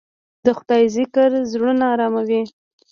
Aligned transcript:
د 0.45 0.47
خدای 0.57 0.83
ذکر 0.97 1.29
زړونه 1.51 1.85
اراموي. 1.93 2.41